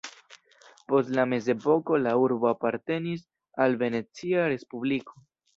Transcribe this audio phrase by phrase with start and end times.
[0.93, 3.23] Post la mezepoko la urbo apartenis
[3.67, 5.25] al Venecia respubliko.